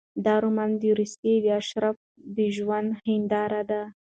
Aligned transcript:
دا 0.25 0.35
رومان 0.43 0.71
د 0.81 0.83
روسیې 0.99 1.35
د 1.43 1.47
اشرافو 1.61 2.05
د 2.35 2.37
ژوند 2.55 2.89
هینداره 3.05 3.61
ده. 3.69 3.81